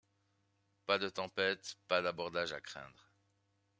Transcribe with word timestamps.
Pas 0.87 0.97
de 0.97 1.09
tempêtes, 1.09 1.75
pas 1.87 2.01
d’abordages 2.01 2.53
à 2.53 2.59
craindre. 2.59 3.11